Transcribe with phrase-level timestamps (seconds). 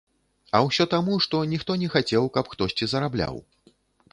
[0.55, 3.35] А ўсё таму, што ніхто не хацеў, каб хтосьці зарабляў.